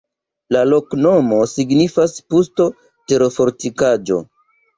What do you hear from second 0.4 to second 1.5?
La loknomo